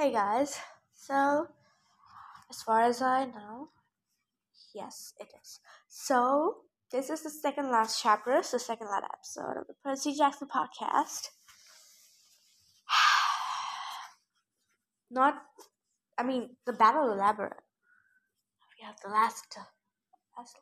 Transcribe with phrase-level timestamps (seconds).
[0.00, 0.58] Hey guys,
[0.94, 1.48] so
[2.48, 3.68] as far as I know,
[4.74, 5.60] yes, it is.
[5.90, 6.60] So,
[6.90, 11.28] this is the second last chapter, so second last episode of the Percy Jackson podcast.
[15.10, 15.42] Not,
[16.16, 17.60] I mean, the Battle of the Labyrinth.
[18.80, 19.64] We have the last, uh,
[20.38, 20.56] last,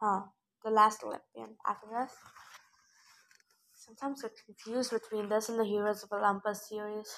[0.00, 0.22] huh,
[0.64, 2.14] the last Olympian after this.
[3.88, 7.10] Sometimes get confused between this and the Heroes of Olympus series.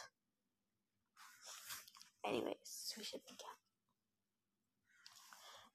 [2.24, 3.56] Anyways, we should begin.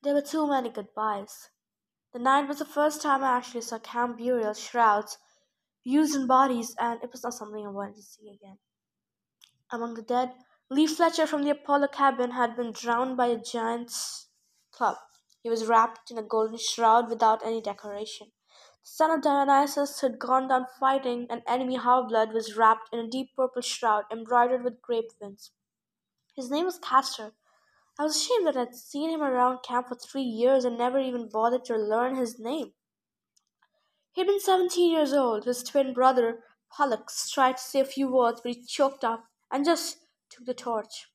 [0.02, 1.50] There were too many goodbyes.
[2.14, 5.18] The night was the first time I actually saw camp burial shrouds
[5.84, 8.60] used in bodies, and it was not something I wanted to see again.
[9.70, 10.32] Among the dead,
[10.70, 14.30] Lee Fletcher from the Apollo cabin had been drowned by a giant's
[14.72, 14.96] club.
[15.44, 18.32] He was wrapped in a golden shroud without any decoration.
[18.88, 23.36] Son of Dionysus had gone down fighting an enemy half-blood was wrapped in a deep
[23.36, 25.50] purple shroud embroidered with grape vines.
[26.36, 27.32] His name was Castor.
[27.98, 31.28] I was ashamed that I'd seen him around camp for three years and never even
[31.28, 32.74] bothered to learn his name.
[34.12, 35.46] He'd been seventeen years old.
[35.46, 39.66] His twin brother, Pollux, tried to say a few words, but he choked up and
[39.66, 39.98] just
[40.30, 41.08] took the torch.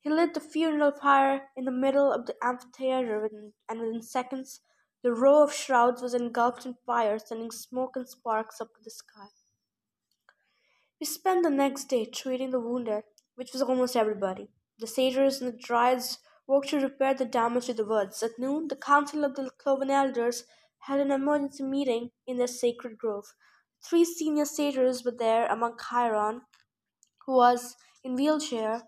[0.00, 3.30] He lit the funeral pyre in the middle of the amphitheater,
[3.68, 4.60] and within seconds
[5.04, 8.90] the row of shrouds was engulfed in fire, sending smoke and sparks up to the
[8.90, 9.28] sky.
[10.98, 14.48] We spent the next day treating the wounded, which was almost everybody.
[14.78, 18.22] The satyrs and the dryads worked to repair the damage to the woods.
[18.22, 20.44] At noon, the council of the Cloven Elders
[20.78, 23.34] held an emergency meeting in their sacred grove.
[23.84, 26.40] Three senior satyrs were there among Chiron,
[27.26, 28.84] who was in wheelchair,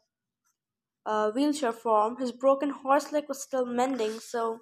[1.05, 2.17] uh, wheelchair form.
[2.17, 4.61] His broken horse leg was still mending, so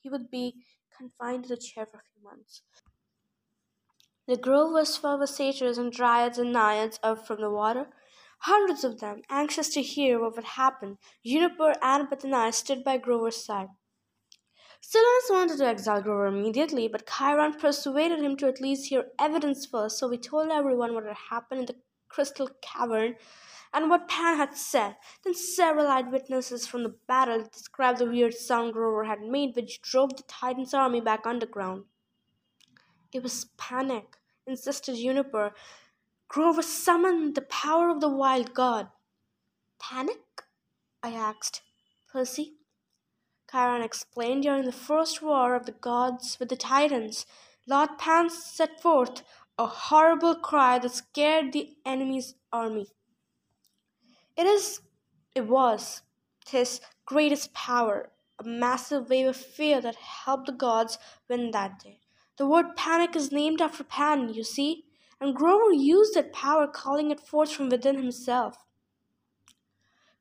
[0.00, 0.64] he would be
[0.96, 2.62] confined to the chair for a few months.
[4.26, 7.90] The grove was full of satyrs and dryads and naiads up from the water,
[8.40, 10.98] hundreds of them, anxious to hear what would happen.
[11.24, 13.70] Juniper, and I stood by Grover's side.
[14.80, 19.66] Silenus wanted to exile Grover immediately, but Chiron persuaded him to at least hear evidence
[19.66, 23.14] first, so we told everyone what had happened in the crystal cavern
[23.72, 24.96] and what Pan had said.
[25.24, 30.16] Then several eyewitnesses from the battle described the weird sound Grover had made, which drove
[30.16, 31.84] the Titan's army back underground.
[33.12, 35.52] It was panic, insisted Juniper.
[36.28, 38.88] Grover summoned the power of the wild god.
[39.78, 40.42] Panic?
[41.02, 41.62] I asked.
[42.12, 42.54] Percy?
[43.50, 47.24] Chiron explained during the first war of the gods with the Titans,
[47.66, 49.22] Lord Pan set forth
[49.58, 52.88] a horrible cry that scared the enemy's army.
[54.38, 54.82] It is
[55.34, 56.02] it was
[56.48, 60.96] his greatest power, a massive wave of fear that helped the gods
[61.28, 62.00] win that day.
[62.36, 64.84] The word panic is named after Pan, you see,
[65.20, 68.64] and Grover used that power, calling it forth from within himself.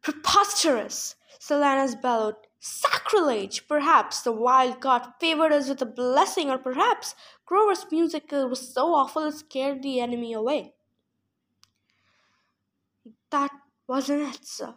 [0.02, 1.16] Preposterous!
[1.40, 2.36] Silenus bellowed.
[2.60, 3.68] Sacrilege!
[3.68, 7.14] Perhaps the wild god favored us with a blessing, or perhaps
[7.46, 10.74] Grover's music was so awful it scared the enemy away.
[13.30, 13.52] That
[13.88, 14.76] wasn't it, sir?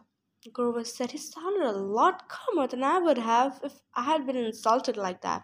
[0.53, 1.11] Grover said.
[1.11, 5.21] He sounded a lot calmer than I would have if I had been insulted like
[5.21, 5.43] that.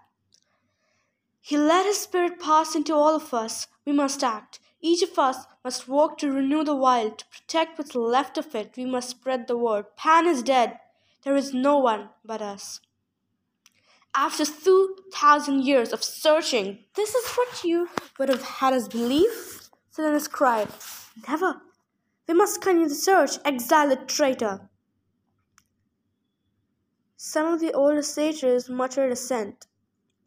[1.40, 3.66] He let his spirit pass into all of us.
[3.84, 4.58] We must act.
[4.80, 8.74] Each of us must work to renew the wild, to protect what's left of it.
[8.76, 9.84] We must spread the word.
[9.96, 10.78] Pan is dead.
[11.24, 12.80] There is no one but us.
[14.14, 17.88] After two thousand years of searching, this is what you
[18.18, 19.68] would have had us believe?
[19.90, 20.68] Silenus cried.
[21.28, 21.60] Never.
[22.28, 23.38] We must continue the search.
[23.44, 24.68] Exile the traitor.
[27.16, 29.66] Some of the older satyrs muttered assent.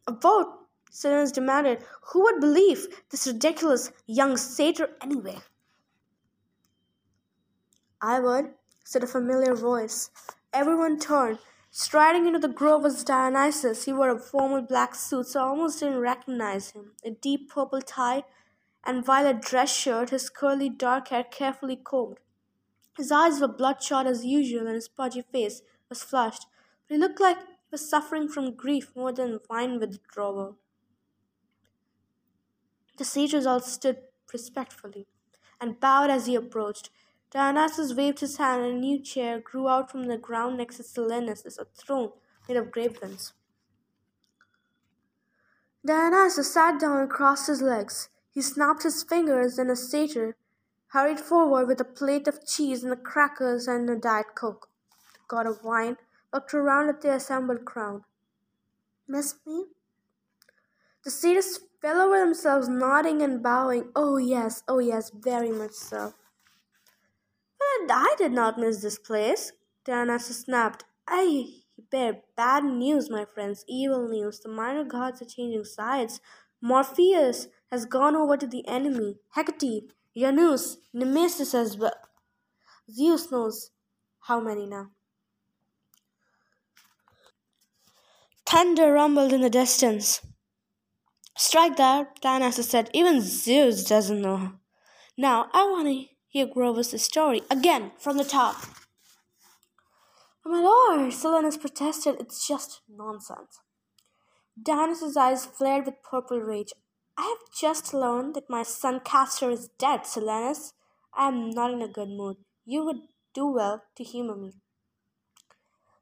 [0.08, 1.84] A vote, Silenus demanded.
[2.12, 5.40] Who would believe this ridiculous young satyr anyway?
[8.02, 10.10] I would, said a familiar voice.
[10.54, 11.40] Everyone turned.
[11.70, 13.86] Striding into the grove was Dionysus.
[13.86, 16.94] He wore a formal black suit, so I almost didn't recognize him.
[17.06, 18.24] A deep purple tie
[18.86, 22.20] and violet dress shirt, his curly dark hair carefully combed.
[22.98, 26.46] His eyes were bloodshot as usual, and his pudgy face was flushed,
[26.88, 30.58] but he looked like he was suffering from grief more than wine withdrawal.
[32.98, 34.00] The satyrs all stood
[34.34, 35.08] respectfully
[35.62, 36.90] and bowed as he approached.
[37.32, 40.84] Dionysus waved his hand, and a new chair grew out from the ground next to
[40.84, 42.12] Silenus, a throne
[42.48, 43.34] made of grapevines.
[45.86, 48.10] Dionysus sat down and crossed his legs.
[48.32, 50.36] He snapped his fingers, and a satyr
[50.88, 54.70] hurried forward with a plate of cheese and crackers and a diet coke.
[55.14, 55.98] The god of wine
[56.34, 58.04] looked around at the assembled crowd.
[59.08, 59.66] Miss me?
[61.04, 63.92] The satyrs fell over themselves, nodding and bowing.
[63.96, 66.14] Oh, yes, oh, yes, very much so.
[67.58, 69.54] But I did not miss this place.
[69.86, 70.84] Dionysus snapped.
[71.08, 74.40] I bear bad news, my friends, evil news.
[74.40, 76.20] The minor gods are changing sides.
[76.62, 79.18] Morpheus has gone over to the enemy.
[79.36, 81.94] Hecate, Janus, Nemesis as well.
[82.92, 83.72] Zeus knows
[84.22, 84.92] how many now.
[88.46, 90.22] Thunder rumbled in the distance.
[91.38, 92.90] Strike that, Dionysus said.
[92.94, 94.54] Even Zeus doesn't know.
[95.18, 98.56] Now, I want to hear Grover's story again from the top.
[100.46, 102.16] Oh, my lord, Silenus protested.
[102.20, 103.60] It's just nonsense.
[104.62, 106.74] Dionysus' eyes flared with purple rage.
[107.20, 110.72] I have just learned that my son Castor is dead, Silenus.
[111.14, 112.38] I am not in a good mood.
[112.64, 113.02] You would
[113.34, 114.54] do well to humor me.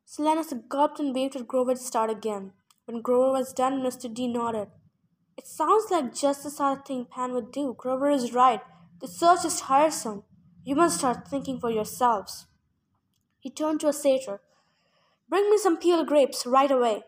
[0.06, 2.52] Silenus gulped and waved at Grover to start again.
[2.86, 4.14] When Grover was done, Mr.
[4.14, 4.68] D nodded.
[5.36, 7.76] It sounds like just the sort of thing Pan would do.
[7.76, 8.62] Grover is right.
[9.02, 10.24] The search is tiresome.
[10.64, 12.46] You must start thinking for yourselves.
[13.40, 14.42] He turned to a satyr.
[15.28, 17.06] Bring me some peeled grapes right away.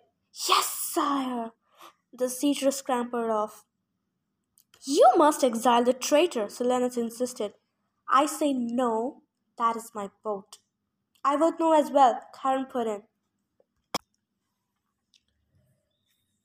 [0.47, 1.51] Yes, sire.
[2.11, 3.65] The satyr scampered off.
[4.81, 7.53] You must exile the traitor, Silenus insisted.
[8.07, 9.23] I say no.
[9.57, 10.57] That is my vote.
[11.23, 13.03] I vote no as well, Charon put in.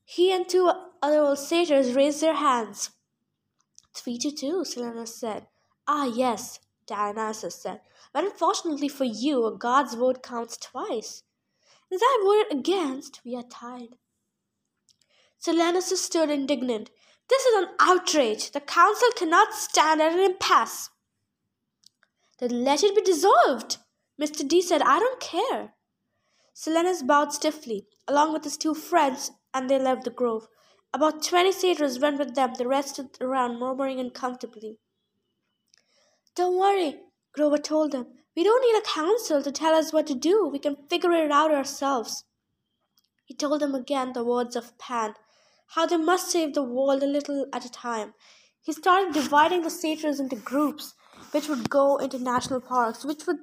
[0.05, 0.71] He and two
[1.03, 2.91] other old satyrs raised their hands.
[3.95, 5.47] Three to two, Silenus said.
[5.87, 7.81] Ah, yes, Dionysus said.
[8.13, 11.23] But unfortunately for you, a god's vote counts twice.
[11.93, 13.97] As I voted against, we are tied.
[15.39, 16.91] Silenus stood indignant.
[17.29, 18.51] This is an outrage.
[18.51, 20.91] The council cannot stand at an impasse.
[22.39, 23.79] Then let it be dissolved.
[24.21, 24.47] Mr.
[24.47, 25.75] D said, I don't care.
[26.55, 30.47] Silenus bowed stiffly, along with his two friends, and they left the grove.
[30.93, 34.79] About twenty satyrs went with them, the rest stood around, murmuring uncomfortably.
[36.37, 37.01] Don't worry,
[37.33, 38.07] Grover told them.
[38.37, 40.49] We don't need a council to tell us what to do.
[40.53, 42.25] We can figure it out ourselves.
[43.25, 45.15] He told them again the words of Pan,
[45.75, 48.15] how they must save the world a little at a time.
[48.63, 50.95] He started dividing the satyrs into groups,
[51.33, 53.39] which would go into national parks, which would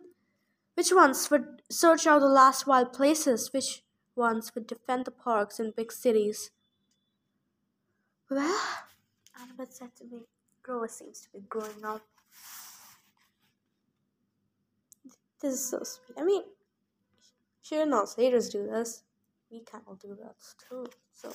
[0.75, 3.83] which ones would search out the last wild places, which
[4.15, 6.51] ones would defend the parks in big cities.
[8.29, 8.59] Well,
[9.37, 10.21] Annabeth said to me,
[10.63, 12.01] Grover seems to be growing up.
[15.41, 16.17] This is so sweet.
[16.17, 16.43] I mean,
[17.61, 19.03] sure, not satyrs do this.
[19.51, 20.35] We can all do that
[20.69, 20.85] too.
[21.13, 21.33] So,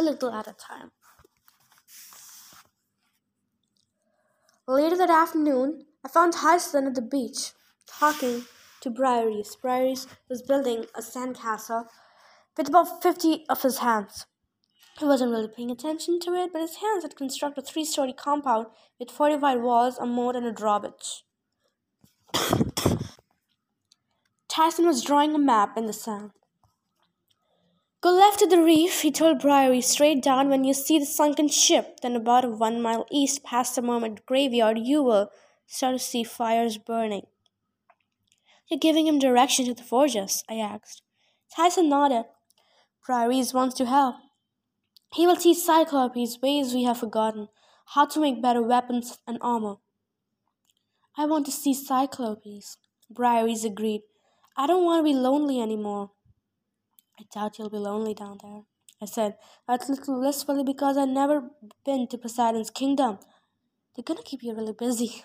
[0.00, 0.92] a little at a time.
[4.66, 7.52] Later that afternoon, I found Hyacinth at the beach,
[7.86, 8.44] talking
[8.80, 9.56] to Briareus.
[9.62, 11.84] Briareus was building a sandcastle
[12.56, 14.26] with about 50 of his hands.
[14.98, 18.14] He wasn't really paying attention to it, but his hands had constructed a three story
[18.14, 18.68] compound
[18.98, 21.24] with fortified walls, a moat, and a drawbridge.
[24.48, 26.30] Tyson was drawing a map in the sand.
[28.02, 31.48] Go left to the reef, he told Briareus, straight down when you see the sunken
[31.48, 32.00] ship.
[32.00, 35.30] Then, about one mile east past the mermaid graveyard, you will
[35.66, 37.26] start to see fires burning.
[38.68, 40.42] You're giving him direction to the forges?
[40.48, 41.02] I asked.
[41.54, 42.24] Tyson nodded.
[43.06, 44.14] Briareus wants to help.
[45.12, 47.48] He will teach Cyclopes ways we have forgotten,
[47.94, 49.74] how to make better weapons and armor.
[51.18, 52.78] I want to see Cyclopes,
[53.12, 54.02] Briareus agreed.
[54.56, 56.12] I don't want to be lonely anymore.
[57.20, 58.62] I doubt you'll be lonely down there,
[59.02, 59.36] I said,
[59.68, 61.50] a little wistfully because I'd never
[61.84, 63.18] been to Poseidon's kingdom.
[63.94, 65.24] They're gonna keep you really busy.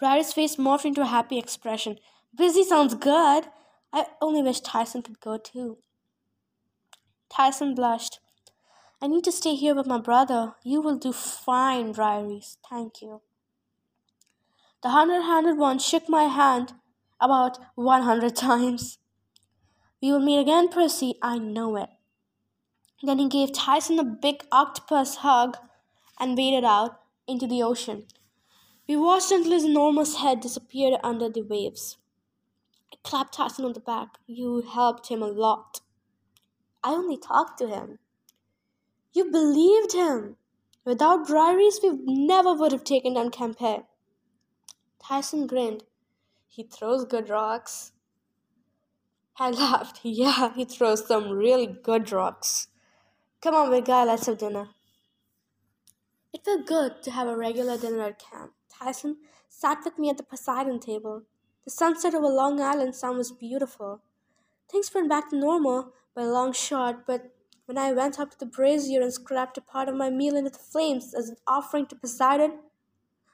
[0.00, 1.98] Briareus' face morphed into a happy expression.
[2.34, 3.48] Busy sounds good.
[3.92, 5.78] I only wish Tyson could go too.
[7.28, 8.20] Tyson blushed.
[9.02, 10.54] I need to stay here with my brother.
[10.64, 12.56] You will do fine, Briareus.
[12.70, 13.20] Thank you.
[14.82, 16.72] The hundred handed one shook my hand
[17.20, 18.98] about one hundred times.
[20.00, 21.14] We will meet again, Percy.
[21.20, 21.88] I know it.
[23.02, 25.56] Then he gave Tyson a big octopus hug
[26.18, 28.06] and waded out into the ocean.
[28.88, 31.98] We watched until his enormous head disappeared under the waves.
[32.92, 34.18] I clapped Tyson on the back.
[34.26, 35.80] You helped him a lot.
[36.82, 37.98] I only talked to him.
[39.12, 40.36] You believed him.
[40.84, 43.84] Without Briareus, we never would have taken down Campe.
[45.02, 45.84] Tyson grinned.
[46.48, 47.92] He throws good rocks.
[49.38, 50.00] I laughed.
[50.04, 52.68] Yeah, he throws some really good rocks.
[53.40, 54.70] Come on, big guy, let's have dinner.
[56.32, 58.52] It felt good to have a regular dinner at camp.
[58.68, 59.18] Tyson
[59.48, 61.22] sat with me at the Poseidon table.
[61.64, 64.02] The sunset over Long Island Sound was beautiful.
[64.70, 67.32] Things went back to normal by a long shot, but
[67.66, 70.50] when I went up to the brazier and scrapped a part of my meal into
[70.50, 72.58] the flames as an offering to Poseidon,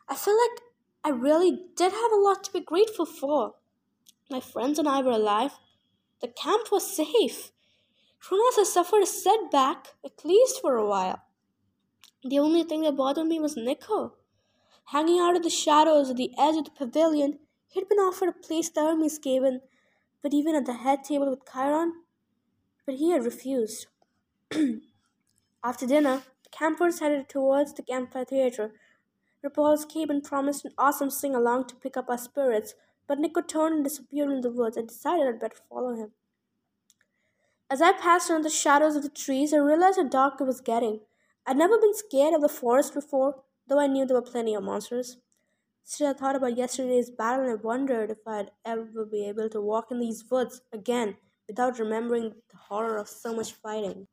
[0.08, 0.62] I felt like
[1.02, 3.54] I really did have a lot to be grateful for.
[4.30, 5.52] My friends and I were alive.
[6.25, 7.52] The camp was safe.
[8.19, 11.21] Kronos suffered a setback, at least for a while.
[12.23, 14.14] The only thing that bothered me was Nico.
[14.87, 18.31] Hanging out of the shadows at the edge of the pavilion, he had been offered
[18.31, 19.61] a place the Hermes cabin,
[20.23, 21.93] but even at the head table with Chiron,
[22.87, 23.88] but he had refused.
[25.62, 28.73] After dinner, the campers headed towards the amphitheater.
[29.45, 32.73] Apollo's cabin promised an awesome sing along to pick up our spirits,
[33.06, 34.78] but Nico turned and disappeared in the woods.
[34.78, 36.12] I decided I'd better follow him.
[37.70, 40.61] As I passed under the shadows of the trees, I realized how dark it was
[40.61, 41.00] getting.
[41.46, 44.62] I'd never been scared of the forest before, though I knew there were plenty of
[44.62, 45.18] monsters.
[45.82, 49.90] Still, I thought about yesterday's battle and wondered if I'd ever be able to walk
[49.90, 54.08] in these woods again without remembering the horror of so much fighting.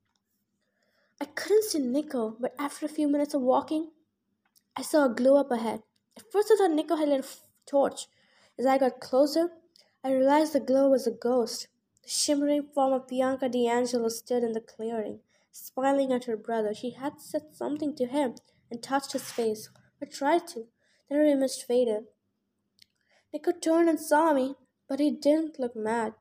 [1.21, 3.91] I couldn't see Nico, but after a few minutes of walking,
[4.75, 5.83] I saw a glow up ahead.
[6.17, 7.27] At first, I thought Nico had lit a
[7.65, 8.07] torch.
[8.61, 9.49] As I got closer,
[10.03, 11.67] I realized the glow was a ghost.
[12.03, 16.71] The shimmering form of Bianca di Angelo stood in the clearing, smiling at her brother.
[16.71, 18.35] She had said something to him
[18.69, 20.67] and touched his face, or tried to.
[21.09, 22.03] Then her image faded.
[23.33, 24.53] Nico turned and saw me,
[24.87, 26.13] but he didn't look mad.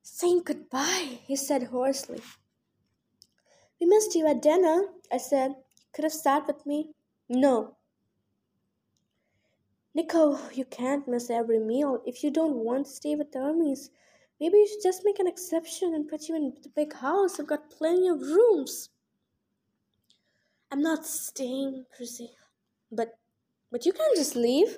[0.00, 2.22] Saying goodbye, he said hoarsely.
[3.78, 5.56] We missed you at dinner, I said.
[5.92, 6.94] Could have sat with me.
[7.28, 7.75] No.
[9.96, 12.02] Nico, you can't miss every meal.
[12.04, 13.88] If you don't want to stay with the Hermes,
[14.38, 17.40] maybe you should just make an exception and put you in the big house.
[17.40, 18.90] I've got plenty of rooms.
[20.70, 22.32] I'm not staying, Percy.
[22.92, 23.18] But
[23.72, 24.76] but you can't just leave.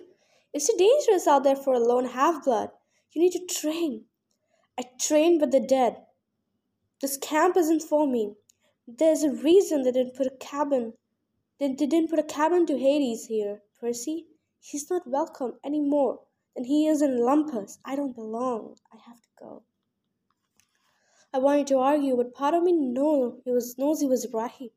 [0.53, 2.71] It's too dangerous out there for a lone half blood.
[3.13, 4.05] You need to train.
[4.79, 5.97] I train with the dead.
[7.03, 8.35] This camp isn't for me.
[8.87, 10.93] There's a reason they didn't put a cabin.
[11.59, 14.28] They, they didn't put a cabin to Hades here, Percy.
[14.61, 16.21] He's not welcome any more
[16.55, 17.79] than he is in Olympus.
[17.85, 18.77] I don't belong.
[18.93, 19.63] I have to go.
[21.33, 24.73] I wanted to argue, but part of me knew he was knows he was right.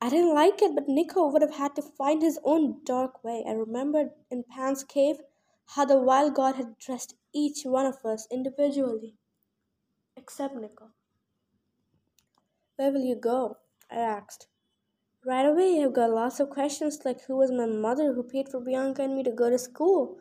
[0.00, 3.44] I didn't like it, but Nico would have had to find his own dark way.
[3.46, 5.16] I remembered in Pan's cave
[5.66, 9.16] how the wild god had dressed each one of us individually,
[10.16, 10.92] except Nico.
[12.76, 13.58] Where will you go?
[13.90, 14.46] I asked.
[15.28, 18.60] Right away, I've got lots of questions like who was my mother who paid for
[18.60, 20.20] Bianca and me to go to school?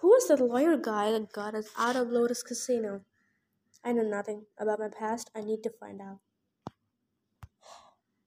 [0.00, 3.02] Who was that lawyer guy that got us out of Lotus Casino?
[3.84, 5.30] I know nothing about my past.
[5.32, 6.18] I need to find out.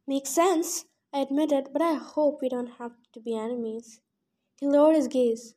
[0.08, 4.00] Makes sense, I admitted, but I hope we don't have to be enemies.
[4.58, 5.56] He lowered his gaze.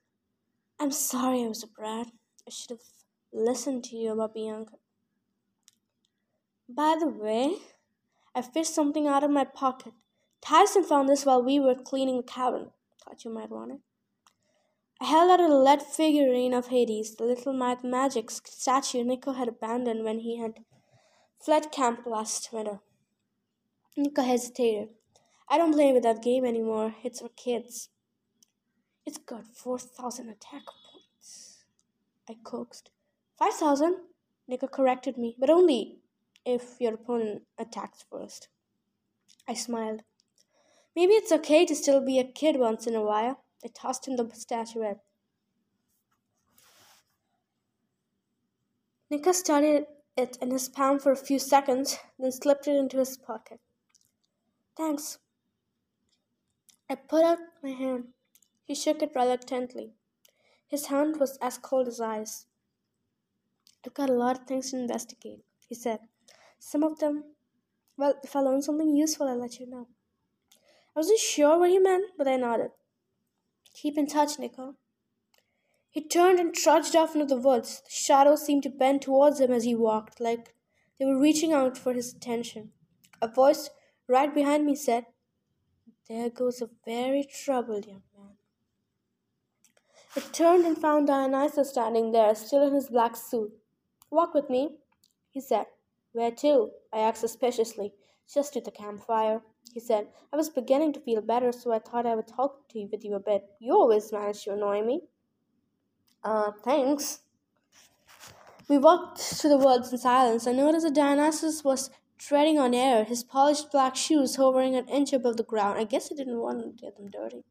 [0.81, 2.09] I'm sorry I was a brat.
[2.49, 2.89] I should have
[3.33, 4.75] listened to you about Bianca.
[6.69, 7.59] By the way,
[8.35, 9.93] I fished something out of my pocket.
[10.45, 12.71] Tyson found this while we were cleaning the cabin.
[13.03, 13.81] Thought you might want it.
[15.01, 20.05] I held out a lead figurine of Hades, the little magic statue Nico had abandoned
[20.05, 20.61] when he had
[21.41, 22.81] fled camp last winter.
[23.97, 24.89] Nico hesitated.
[25.49, 26.95] I don't play with that game anymore.
[27.03, 27.89] It's for kids.
[29.05, 31.65] It's got 4,000 attack points.
[32.29, 32.91] I coaxed.
[33.39, 33.97] 5,000?
[34.47, 35.99] Nico corrected me, but only
[36.45, 38.49] if your opponent attacks first.
[39.49, 40.03] I smiled.
[40.95, 43.45] Maybe it's okay to still be a kid once in a while.
[43.65, 45.01] I tossed him the statuette.
[49.11, 53.17] Nico studied it in his palm for a few seconds, then slipped it into his
[53.17, 53.61] pocket.
[54.77, 55.19] Thanks.
[56.89, 58.09] I put out my hand.
[58.65, 59.93] He shook it reluctantly.
[60.69, 62.47] His hand was as cold as ice.
[63.85, 66.01] I've got a lot of things to investigate, he said.
[66.59, 67.25] Some of them,
[67.97, 69.89] well, if I learn something useful, I'll let you know.
[70.95, 72.71] I wasn't sure what he meant, but I nodded.
[73.75, 74.75] Keep in touch, Nico.
[75.91, 77.83] He turned and trudged off into the woods.
[77.85, 80.55] The shadows seemed to bend towards him as he walked, like
[80.99, 82.73] they were reaching out for his attention.
[83.21, 83.71] A voice
[84.09, 85.07] right behind me said,
[86.09, 88.37] There goes a very troubled young man.
[90.17, 93.53] I turned and found Dionysus standing there, still in his black suit.
[94.11, 94.77] Walk with me,
[95.31, 95.67] he said.
[96.13, 96.71] Where to?
[96.93, 97.95] I asked suspiciously.
[98.33, 100.09] Just to the campfire, he said.
[100.33, 103.05] I was beginning to feel better, so I thought I would talk to you with
[103.05, 103.45] you a bit.
[103.59, 105.03] You always manage to annoy me.
[106.23, 107.21] Uh, thanks.
[108.69, 110.47] We walked through the woods in silence.
[110.47, 115.13] I noticed that Dionysus was treading on air, his polished black shoes hovering an inch
[115.13, 115.79] above the ground.
[115.79, 117.45] I guess he didn't want to get them dirty.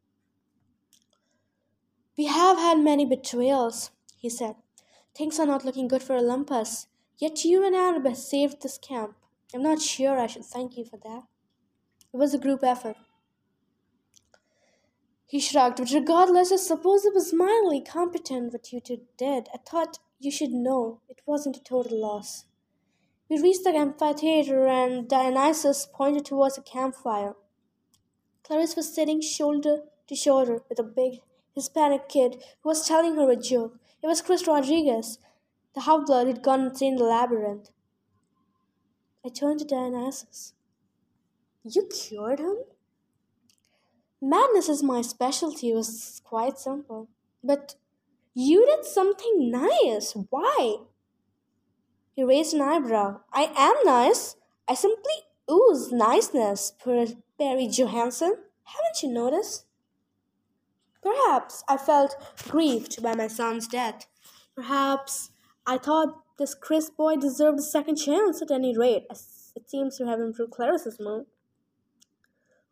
[2.17, 4.55] We have had many betrayals, he said.
[5.15, 6.87] Things are not looking good for Olympus.
[7.17, 9.15] Yet you and Annabeth saved this camp.
[9.53, 11.23] I'm not sure I should thank you for that.
[12.13, 12.97] It was a group effort.
[15.27, 19.47] He shrugged, but regardless, I suppose it was mildly competent what you two did.
[19.53, 22.45] I thought you should know it wasn't a total loss.
[23.29, 27.35] We reached the amphitheater, and Dionysus pointed towards a campfire.
[28.43, 31.21] Clarisse was sitting shoulder to shoulder with a big
[31.55, 33.79] Hispanic kid who was telling her a joke.
[34.03, 35.17] It was Chris Rodriguez,
[35.73, 37.69] the half-blood who'd gone insane in the labyrinth.
[39.25, 40.53] I turned to Dionysus.
[41.63, 42.57] You cured him?
[44.21, 47.07] Madness is my specialty, it was quite simple.
[47.43, 47.75] But
[48.33, 50.15] you did something nice.
[50.29, 50.77] Why?
[52.13, 53.21] He raised an eyebrow.
[53.33, 54.35] I am nice.
[54.67, 55.13] I simply
[55.49, 58.35] ooze niceness, Perry Johansson.
[58.63, 59.65] Haven't you noticed?
[61.03, 62.15] Perhaps I felt
[62.47, 64.07] grieved by my son's death.
[64.55, 65.31] Perhaps
[65.65, 69.05] I thought this Chris boy deserved a second chance at any rate.
[69.55, 71.25] It seems to have improved Clarisse's mood.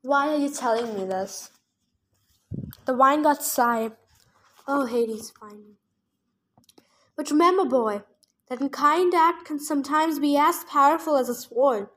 [0.01, 1.51] Why are you telling me this?
[2.86, 3.91] The wine got sigh.
[4.65, 5.75] Oh, Hades, fine.
[7.18, 8.03] But remember, boy,
[8.48, 11.89] that a kind act can sometimes be as powerful as a sword.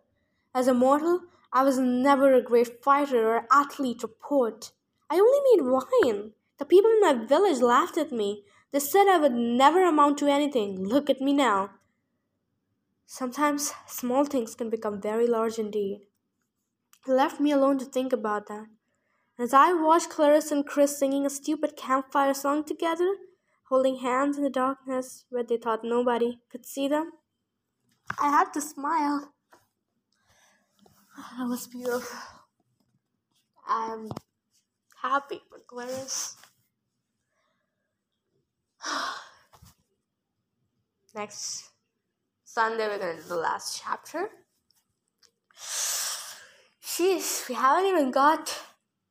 [0.52, 1.20] As a mortal,
[1.52, 4.72] I was never a great fighter or athlete or poet.
[5.08, 6.32] I only made wine.
[6.58, 8.42] The people in my village laughed at me.
[8.72, 10.84] They said I would never amount to anything.
[10.84, 11.70] Look at me now.
[13.06, 16.00] Sometimes small things can become very large indeed.
[17.04, 18.66] He left me alone to think about that.
[19.38, 23.16] As I watched Clarisse and Chris singing a stupid campfire song together,
[23.68, 27.12] holding hands in the darkness where they thought nobody could see them,
[28.20, 29.32] I had to smile.
[31.38, 32.18] That was beautiful.
[33.66, 34.10] I'm
[35.02, 36.36] happy for Clarisse.
[41.14, 41.70] Next
[42.44, 44.30] Sunday, we're going to do the last chapter.
[46.92, 48.60] Jeez, we haven't even got.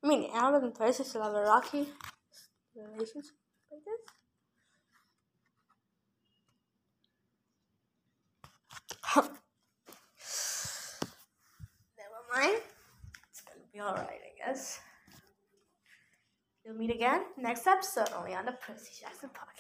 [0.04, 1.88] I mean, Annabelle and Thursday still have a rocky
[2.76, 3.32] relationship
[3.72, 4.02] like this.
[11.98, 12.62] Never mind.
[13.32, 14.80] It's gonna be alright, I guess.
[16.64, 19.51] We'll meet again next episode only on the Percy Jackson podcast.